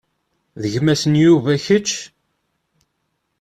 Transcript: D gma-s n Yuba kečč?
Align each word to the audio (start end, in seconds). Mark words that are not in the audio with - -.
D 0.61 0.63
gma-s 0.73 1.03
n 1.11 1.13
Yuba 1.23 1.53
kečč? 1.65 1.89